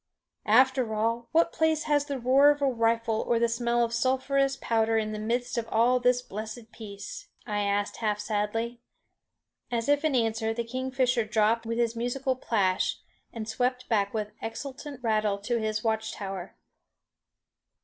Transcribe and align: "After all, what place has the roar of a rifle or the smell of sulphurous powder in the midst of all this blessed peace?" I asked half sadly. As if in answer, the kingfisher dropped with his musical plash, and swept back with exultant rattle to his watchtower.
"After 0.47 0.95
all, 0.95 1.29
what 1.31 1.51
place 1.53 1.83
has 1.83 2.05
the 2.05 2.17
roar 2.17 2.49
of 2.49 2.59
a 2.59 2.65
rifle 2.65 3.21
or 3.21 3.37
the 3.37 3.47
smell 3.47 3.83
of 3.85 3.93
sulphurous 3.93 4.57
powder 4.59 4.97
in 4.97 5.11
the 5.11 5.19
midst 5.19 5.59
of 5.59 5.69
all 5.69 5.99
this 5.99 6.23
blessed 6.23 6.71
peace?" 6.71 7.27
I 7.45 7.59
asked 7.61 7.97
half 7.97 8.19
sadly. 8.19 8.81
As 9.69 9.87
if 9.87 10.03
in 10.03 10.15
answer, 10.15 10.55
the 10.55 10.63
kingfisher 10.63 11.23
dropped 11.25 11.67
with 11.67 11.77
his 11.77 11.95
musical 11.95 12.35
plash, 12.35 12.97
and 13.31 13.47
swept 13.47 13.87
back 13.89 14.11
with 14.11 14.31
exultant 14.41 15.03
rattle 15.03 15.37
to 15.37 15.59
his 15.59 15.83
watchtower. 15.83 16.55